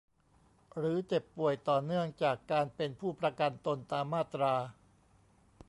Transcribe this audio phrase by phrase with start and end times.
[0.77, 4.53] หรือเจ็บป่วยต่อเนื่องจากการเป็นผู้ประกันตนตามมาตรา